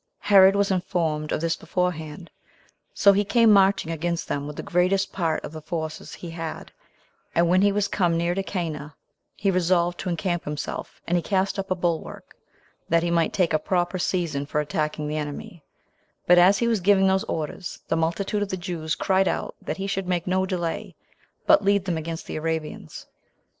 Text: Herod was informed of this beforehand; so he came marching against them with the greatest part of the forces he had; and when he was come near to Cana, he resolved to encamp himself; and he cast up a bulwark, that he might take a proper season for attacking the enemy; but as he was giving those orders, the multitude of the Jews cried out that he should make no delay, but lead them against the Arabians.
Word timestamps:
Herod 0.21 0.55
was 0.55 0.71
informed 0.71 1.31
of 1.31 1.41
this 1.41 1.55
beforehand; 1.55 2.31
so 2.91 3.13
he 3.13 3.23
came 3.23 3.51
marching 3.53 3.91
against 3.91 4.27
them 4.27 4.47
with 4.47 4.55
the 4.55 4.63
greatest 4.63 5.13
part 5.13 5.45
of 5.45 5.51
the 5.51 5.61
forces 5.61 6.15
he 6.15 6.31
had; 6.31 6.71
and 7.35 7.47
when 7.47 7.61
he 7.61 7.71
was 7.71 7.87
come 7.87 8.17
near 8.17 8.33
to 8.33 8.41
Cana, 8.41 8.95
he 9.35 9.51
resolved 9.51 9.99
to 9.99 10.09
encamp 10.09 10.43
himself; 10.43 10.99
and 11.05 11.17
he 11.17 11.21
cast 11.21 11.59
up 11.59 11.69
a 11.69 11.75
bulwark, 11.75 12.35
that 12.89 13.03
he 13.03 13.11
might 13.11 13.31
take 13.31 13.53
a 13.53 13.59
proper 13.59 13.99
season 13.99 14.47
for 14.47 14.59
attacking 14.59 15.07
the 15.07 15.17
enemy; 15.17 15.63
but 16.25 16.39
as 16.39 16.57
he 16.57 16.67
was 16.67 16.79
giving 16.79 17.05
those 17.05 17.23
orders, 17.25 17.77
the 17.87 17.95
multitude 17.95 18.41
of 18.41 18.49
the 18.49 18.57
Jews 18.57 18.95
cried 18.95 19.27
out 19.27 19.53
that 19.61 19.77
he 19.77 19.85
should 19.85 20.07
make 20.07 20.25
no 20.25 20.47
delay, 20.47 20.95
but 21.45 21.63
lead 21.63 21.85
them 21.85 21.97
against 21.99 22.25
the 22.25 22.37
Arabians. 22.37 23.05